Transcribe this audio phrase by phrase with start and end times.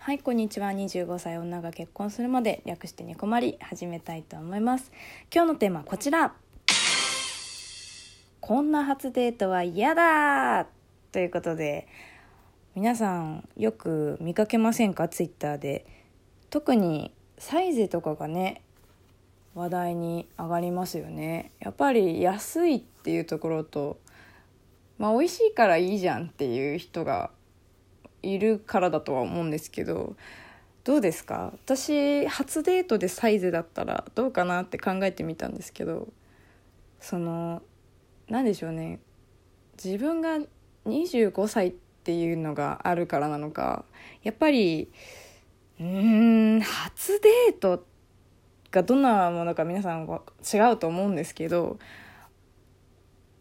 [0.00, 0.70] はいこんにちは。
[0.70, 4.90] 25歳女が結婚するまで略してニコマリ始めたいと思います。
[5.34, 6.34] 今日のテーマはこちら。
[8.40, 10.66] こんな初デートは嫌だ
[11.12, 11.88] ということで
[12.74, 15.08] 皆さんよく見かけませんか？
[15.08, 15.84] ツイッターで。
[16.48, 18.62] 特にサイズとかがね
[19.54, 21.50] 話題に上がりますよね。
[21.60, 23.98] やっぱり安いっていうところと
[24.96, 27.30] まあ美味しいからいいじゃんっていう人が
[28.22, 30.16] いるからだとは思うんですけど
[30.84, 31.52] どうですか？
[31.64, 36.08] 私初デートでサイズだったらどうかなって考えてみたんですけど
[37.00, 37.62] その
[38.28, 39.00] 何でしょうね。
[39.82, 40.38] 自分が
[40.86, 43.84] 25歳っていうのがあるからなのか
[44.22, 44.90] やっぱり
[45.78, 47.84] うん初デート
[48.70, 51.78] がどんなものか皆さんは違うと思うんですけど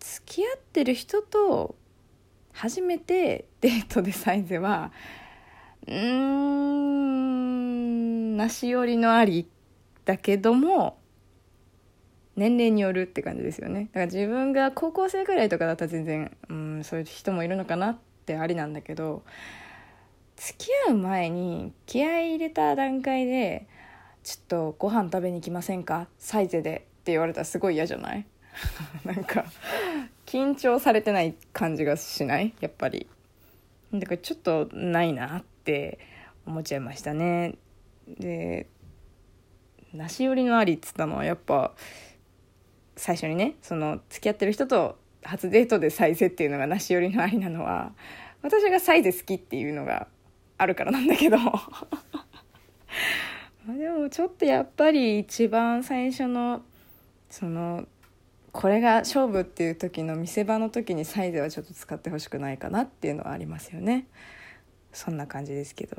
[0.00, 1.76] 付き合ってる人と
[2.54, 4.90] 初めてデートでサイズは
[5.86, 5.92] う
[7.34, 9.48] んなし寄りのあり
[10.04, 10.98] だけども
[12.36, 13.84] 年齢によるって感じですよね。
[13.92, 19.22] だから自分が高校生ぐらいとかだったら全然うんそういう人もいるのかなってありなんだけど
[20.36, 23.66] 付き合う前に気合い入れた段階で
[24.24, 26.08] 「ちょっとご飯食べに行きませんか？
[26.18, 28.26] サイゼで」って言われたらすごい嫌じゃない？
[29.04, 29.44] なんか
[30.34, 32.52] 緊張されてない感じがしない？
[32.58, 33.06] やっぱり。
[33.92, 36.00] だからちょっとないなって
[36.44, 37.54] 思っちゃいましたね。
[38.08, 38.66] で
[39.92, 41.70] 梨寄りのありっつったのはやっぱ
[42.96, 47.92] 最初にねその付き合ってる人と初デートでサイゼっていうのが梨寄りのありなのは
[48.42, 50.08] 私がサイゼ好きっていうのが
[50.58, 51.38] あるからなんだけど。
[53.78, 56.62] でもちょっとやっぱり一番最初の
[57.30, 57.86] その
[58.54, 64.06] これが勝負っていう時の見せ場の時にサイズはちょっと使ってほしくないかなっていうのはありますよね。
[64.92, 65.96] そんな感じですけど。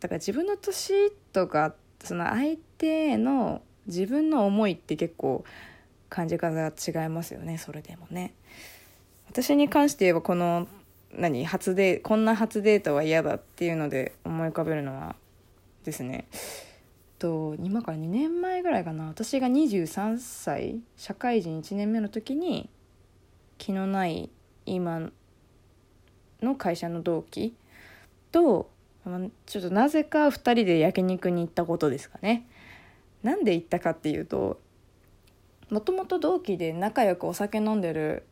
[0.00, 5.44] だから自分の年とかその相手の自分の思いって結構
[6.08, 7.56] 感じ方が違いますよね。
[7.56, 8.34] それでもね。
[9.28, 10.66] 私に関して言えばこの
[11.12, 15.14] 何初デこんな初デートは嫌だっていうので思い浮かべるのは
[15.84, 16.26] ですね
[17.22, 19.06] と今から2年前ぐらいかな。
[19.06, 22.68] 私が23歳社会人1年目の時に
[23.58, 24.28] 気のない
[24.66, 25.12] 今
[26.42, 27.54] の会社の同期
[28.32, 28.68] と
[29.46, 32.48] ちょっとなぜか2人で焼肉に行ったことですかね。
[33.22, 34.60] なんで行ったかっていうと
[35.70, 38.26] もともと同期で仲良くお酒飲んでる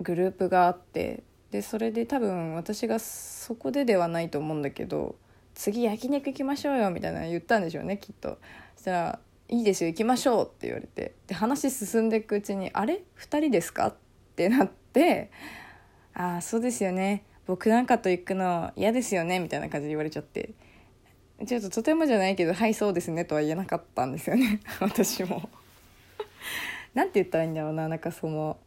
[0.00, 5.16] グループがあってでそれで多分私がそこでではないと思うんだけど
[5.58, 8.38] 次焼肉行きましょうよみたいな言ったんでしょうねきっと。
[8.76, 9.18] そしたら
[9.50, 11.16] 「いいですよ行きましょう」って言われて。
[11.26, 13.94] で話進んでいくうちに「あれ？2人ですか?」っ
[14.36, 15.32] てなって
[16.14, 17.24] 「ああそうですよね。
[17.44, 20.50] 僕なんかと行くの嫌ですよね」みたいな感じで言われちゃって。
[21.44, 24.60] ちょっととてもじゃないけど「はいそうですね」とは言えなかったんですよね。
[24.78, 25.50] 私も。
[26.94, 28.58] なんて言ったらいいんだろうななんかその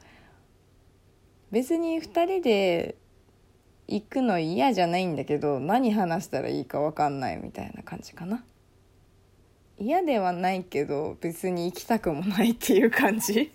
[1.51, 2.95] 別に2人で
[3.91, 8.43] 行くの嫌じゃないんだけど何話したらいいか分かんないみたいな感じかな。
[9.77, 13.51] 嫌ではないけど別に行きたくもないっていう感じ。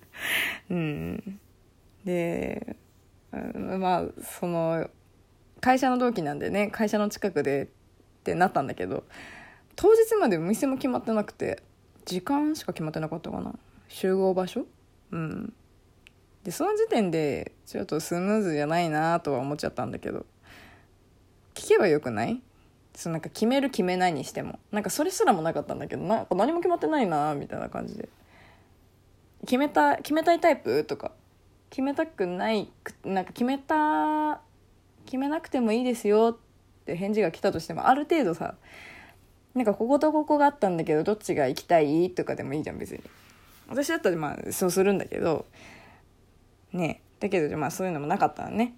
[0.70, 1.40] うん。
[2.06, 2.76] で
[3.32, 4.04] まあ
[4.40, 4.88] その
[5.60, 7.66] 会社の同期なんでね会社の近くでっ
[8.24, 9.04] てなったんだけど
[9.74, 11.62] 当日までお店も決まってなくて
[12.06, 13.54] 時間しか決まってなかったかな。
[13.88, 14.64] 集合場所？
[15.10, 15.52] うん。
[16.46, 20.24] でその時点でちょっとスムーズじゃないなとは思っちゃったんだけど
[21.54, 22.40] 聞けばよくない？
[22.94, 24.60] そのなんか決める決めないにしても。
[24.70, 28.08] なんかそれすらもなかったんだけどなんか何も決まってないなみたいな感じで。
[29.40, 31.10] 決めた決めたいタイプとか
[31.68, 32.70] 決めたくない
[33.04, 34.40] なんか決めた
[35.04, 38.54] 決めなくてもいいですよって返事が来たとしてもある程度さ
[39.54, 42.12] なんかこことここがあったんだけどどっちが行きたい？
[42.12, 43.02] とかでもいいじゃん別に。
[43.68, 45.46] 私だったらまあそうするんだけど
[46.76, 47.02] ね。
[47.20, 48.74] だけどまあそういうのもなかったのね。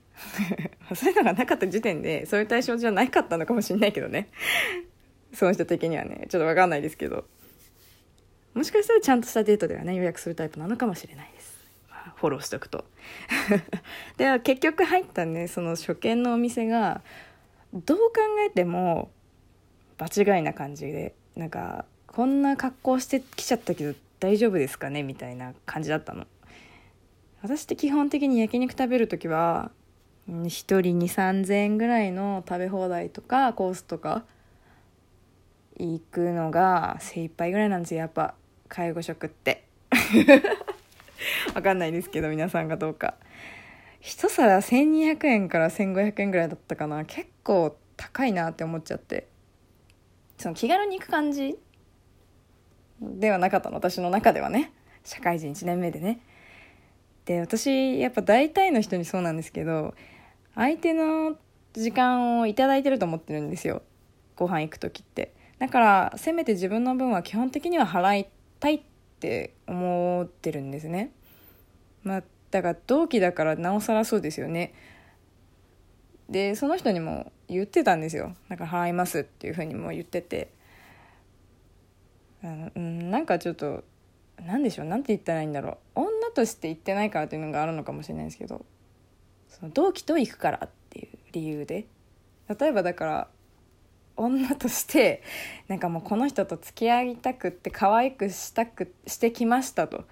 [0.94, 4.28] そういうのがなかった時点でそういう対象じゃなかったのかもしれないけどね。
[5.32, 6.26] その人的にはね。
[6.28, 7.24] ちょっと分かんないですけど。
[8.58, 11.56] もしかしたらちゃんとしたデートではね予約するタイプなのかもしれないです、
[11.88, 12.84] まあ、フォローしとくと。
[14.18, 17.02] では結局入ったねその初見のお店が
[17.72, 18.14] どう考
[18.44, 19.12] えても
[19.96, 25.04] 場違いな感じでなんかこんな格好してきちゃったけど大丈夫ですかね？
[25.04, 26.26] みたいな感じだったの。
[27.42, 29.70] 私って基本的に焼肉食べる時は
[30.28, 34.24] 1人2 3 0 0 0円ぐらいの食べ放題とかコースとか
[35.78, 38.34] 行くのが精一杯ぐらいなんですよやっぱ。
[38.68, 39.64] 介護食って。
[41.54, 43.14] わかんないですけど皆さんがどうか。
[44.00, 47.04] 一皿1200円から1500円ぐらいだったかな。
[47.04, 49.28] 結構高いなって思っちゃって。
[50.36, 51.58] その気軽に行く感じ
[53.00, 53.76] ではなかったの。
[53.76, 54.72] 私の中ではね。
[55.04, 56.20] 社会人1年目でね。
[57.28, 59.94] で私やっぱ大体の人にそうなんですけど
[60.54, 61.36] 相手の
[61.74, 63.82] 時間を頂いてると思ってるんですよ。
[64.34, 65.34] ご飯行く時って。
[65.58, 68.26] だからせめて自分の分は基本的には払い
[68.58, 68.80] たいっ
[69.20, 71.12] て思ってるんですね。
[72.02, 74.72] まあだから同期だからなおさらそうですよね。
[76.30, 78.34] でその人にも言ってたんですよ。
[78.48, 80.48] だから払いますっていうふうにも言ってて。
[82.42, 83.84] あの、うん、なんかちょっと
[84.46, 84.86] 何でしょう？
[84.86, 86.00] 何て言ったらいいんだろう？
[86.38, 88.64] として言ってないからっていうのがあるのかもしれないですけど
[89.48, 91.88] その同期と行くからっていう理由で
[92.48, 93.28] 例えばだから
[94.16, 95.24] 女として
[95.66, 100.04] なんかもうこの人と付き合いたくって可愛くしたくしてきましたと。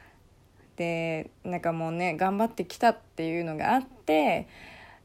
[0.74, 4.48] でなんかもうね頑張ってきたっていうのがあって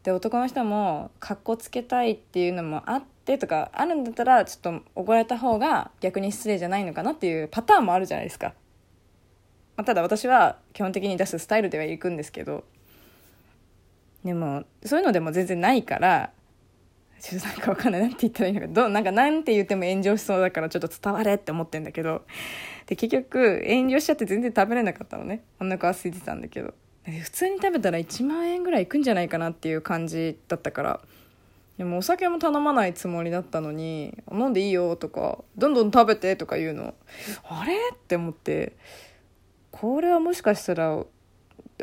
[0.03, 8.53] で男の人もかっこつけたいっていうのもあってとかあるんだったらちょっとおごられた方が逆に失礼じゃないのかなっていうパターンもあるじゃないですか、
[9.77, 12.63] まあ、ただ私は基本的に出すスタイルではいくんですけど
[14.23, 16.31] でもそういうのでも全然ないから
[17.19, 22.23] ちょっとなんかわかんない何て言ったらいいのかどなんか何て言っても炎上しそうだからちょっと伝われって思ってんだけど
[22.91, 25.43] で結局炎上しちゃって全然食べれなかったのね。
[25.61, 26.73] お腹は空いてたんだけど。
[27.05, 30.99] 普通に食べたら1万円ぐらいいくんじゃないかなっていう感じだったから。
[31.77, 36.93] でもお酒も頼まないつもりだったのに「飲んでいいよ」とか「どんどん食べて」とか言うの
[37.47, 37.73] あれ？
[37.93, 38.73] って思って。
[39.81, 41.03] これはもしかしたら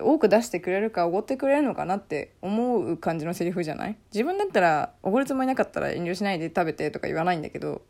[0.00, 3.96] 多く出してくれるかおごってくれるのかなって思う感じのセリフじゃない？
[4.14, 7.82] 自分だったらおごるつもりなかったら遠慮しないで食べてとか言わないんだけど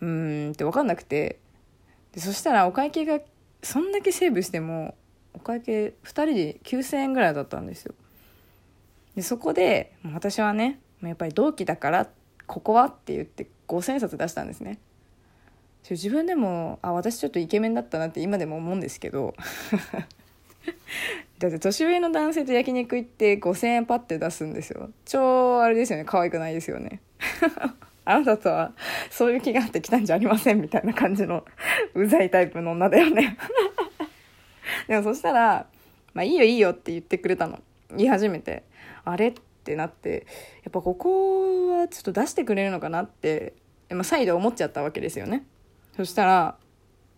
[0.00, 1.40] うーんって分かんなくて。
[2.12, 3.20] でそしたらお会計が
[3.62, 4.94] そんだけセーブしても
[5.34, 7.94] お会計2人で9000円ぐらいだったんですよ。
[9.16, 12.08] でそこで私はねやっぱり同期だから
[12.46, 14.78] ここはって言って5000円札出したんですね。
[15.94, 19.34] 自分でもあ私ちょっとイケメンだったなって今でも思うんですけど。
[21.38, 24.90] だって年上の男性と焼肉行って5000円パッて出すんですよ。
[25.04, 26.04] 超あれですよね。
[26.04, 27.00] 可愛くないですよね。
[28.06, 28.72] あなたとは
[29.10, 31.44] そういう気があって来たんじゃありませんみたいな感じの
[31.94, 33.36] うざいタイプの女だよね。
[34.88, 35.66] でもそしたら
[36.14, 37.60] 「まあいいよいいよ」って言ってくれたの。
[37.90, 38.64] 言い始めて
[39.04, 39.34] あれっ
[39.64, 40.26] てなって
[40.64, 43.54] やっぱここはちょっと出してくれるのかなって、
[43.90, 45.44] まあ、再度思っちゃったわけですよね。
[45.96, 46.56] そしたら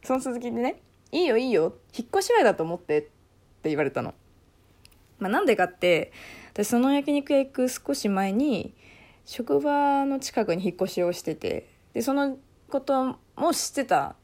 [0.04, 0.80] その続きでね
[1.10, 4.14] 「いいよいいよ引っ越し祝いだと思って」って言われたの。
[5.18, 6.12] まあ、なんでかって
[6.52, 8.72] 私その焼肉屋行く少し前に
[9.24, 12.38] 職場の近くに引っ越しをしててでその
[12.70, 14.14] ことも知ってた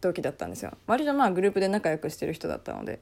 [0.00, 0.76] 時だったんですよ。
[0.86, 3.00] 割とまあグループで仲良くしてる人だったので、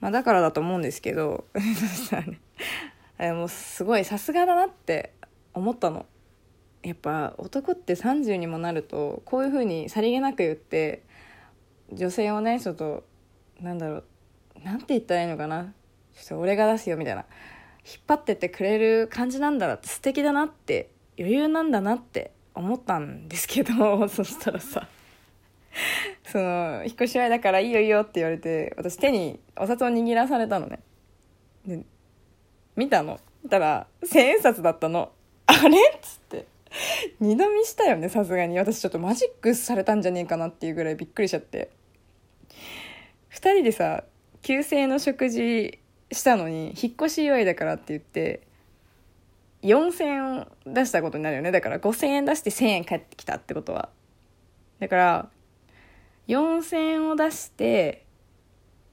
[0.00, 5.12] まあ、だからだと思うんですけど そしたらねもうすごいさすがだなって
[5.52, 6.06] 思ったの。
[6.82, 11.02] やっぱ男って30にもなるとこういうふうにさりげなく言って
[11.92, 13.04] 女性をねちょっと
[13.60, 14.04] なんだろう
[14.64, 15.72] なんて言ったらいいのかな。
[16.14, 17.24] ちょっと俺が出すよみたいな。
[17.86, 24.86] 引っ張ってってくれる感じなんだなって素敵だなって余裕なんだなって思ったんですけど そしたらさ。
[26.24, 30.80] その引っ越し前だからいいよいいよって言われて私手にお札を握らされたのね。
[31.66, 31.84] で
[32.76, 33.20] 見たの。
[33.42, 35.12] 見たら千円札だったの。
[35.46, 35.78] あれ？
[35.78, 36.46] っつって。
[37.20, 38.58] 二度見したよねさすがに。
[38.58, 41.70] 私ちょっとマジックされたんじゃねえかなっていうぐらいびっくりしちゃって。
[43.30, 44.04] 2人でさ
[44.42, 45.78] 9000円の食事
[46.10, 48.40] したのに引っ越し祝いだからって言って
[49.62, 51.50] 4000円出したことになるよね。
[51.50, 53.90] だから5000円出して1000円返ってきたってことは。
[54.78, 55.30] だから
[56.28, 58.04] 4000円を出して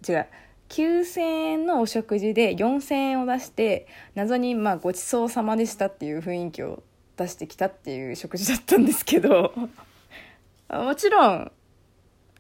[0.07, 0.27] 違う
[0.69, 6.81] 9000円のお食事で4000円を出して謎にまあごちそうさまでしたっていう雰囲気を
[7.17, 9.53] 出してきたっていう食事だったんですけど
[10.69, 11.51] もちろん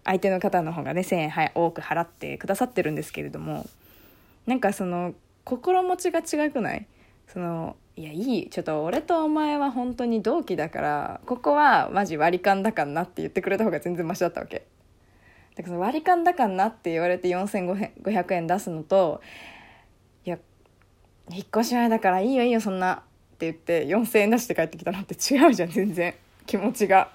[0.03, 3.65] 相手の方の方がね1000円、はい、多く払ってくださってるんですけれども
[4.45, 5.13] なんかその
[5.43, 6.87] 心持ちが違くない？
[7.27, 14.65] そのいやいいちょっと俺とお前は本当に同期だからここはマジ割り勘だかんなって言ってくれた方が全然マシだったわけ。
[15.55, 19.21] だからその割り勘だかんなって言われて4500円出すのと
[20.25, 20.37] いや
[21.31, 23.03] 引っ越し前だからいいよいいよそんな
[23.35, 26.15] って言って4000円出して帰ってきたのって違うじゃん全然。
[26.47, 27.11] 気持ちが。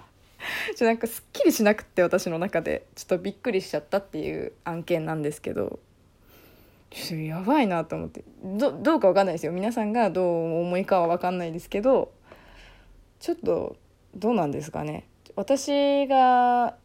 [0.75, 2.85] ちょなんかすっきりしなくって私の中で。
[2.95, 5.79] ちょっとびっくりしちゃったっていう案件なんですけど。
[7.11, 8.23] やばいなと思って。
[8.43, 9.51] どどうか分かんないですよ。
[9.51, 12.11] 皆さんがどう思いかは分かんないですけど。
[13.19, 13.77] ちょっと
[14.15, 15.07] どうなんですかね。
[15.35, 16.75] 私が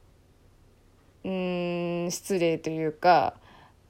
[1.24, 3.34] うん失礼というか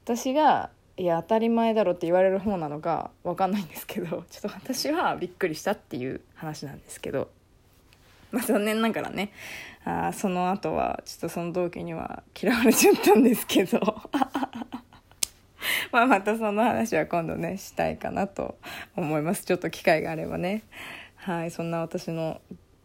[0.03, 7.29] 私がいや当たり前だろって言われる方なのか分かんないんですけど ちょっと私はびっくりしたっていう話なんですけど。
[8.29, 9.31] まあ残念ながらね
[9.85, 13.79] あその後はちょっとその同期には嫌われちゃったんですけど。
[15.93, 18.57] まあまたその話は今度ねしたいかなと
[18.97, 19.45] 思います。
[19.45, 20.63] ちょっと機会があればね。
[21.15, 22.41] はいそんな私の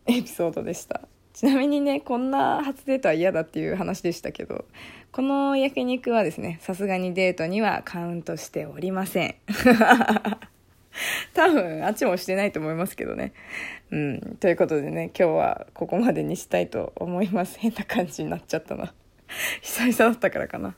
[0.07, 1.01] エピソードでした。
[1.35, 4.65] ちなみにねこんな初デートは嫌だっていう話でしたけど
[5.13, 9.35] この焼肉はですねさすがにデートにはカウントしておりません。
[11.33, 13.33] 多分あっちもしてないと思いますけどね。
[13.91, 14.37] うん。
[14.41, 17.59] ということでね今日はここまでにしたいと思います。
[17.59, 18.93] 変な感じになっちゃったな。
[19.61, 20.75] 久々だったからかな。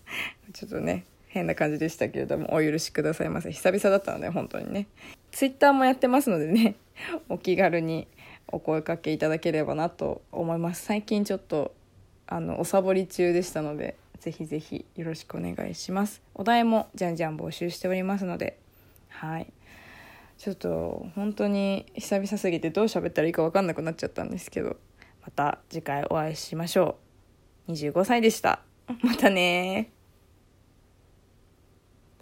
[0.52, 3.50] ちょっとね変な感じでしたけれどもお許しくださいませ。
[3.52, 4.86] 久々だったので本当にね。
[5.30, 6.76] Twitter もやってますのでね
[7.28, 8.06] お気軽に
[8.48, 10.84] お声かけいただければなと思います。
[10.84, 11.74] 最近ちょっと
[12.26, 16.22] あのおサボり中でしたのでぜひぜひよろしくお願いします。
[16.34, 18.58] お題もじゃんじゃん募集しておりますので
[19.08, 19.52] はい。
[20.38, 24.76] ちょっと本当に久々すぎてどう喋ったらいいか分かんなくなっちゃったんですけど
[25.22, 26.98] また次回お会いしましょ
[27.68, 27.72] う。
[27.72, 28.60] 25歳でした。
[29.02, 29.93] またね